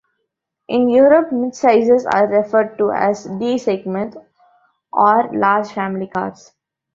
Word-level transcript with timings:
In 0.67 0.89
Europe 0.89 1.31
mid-sizers 1.31 2.07
are 2.11 2.25
referred 2.25 2.75
to 2.79 2.89
as 2.91 3.25
D-segment 3.25 4.15
or 4.91 5.29
large 5.31 5.67
family 5.73 6.07
cars. 6.07 6.53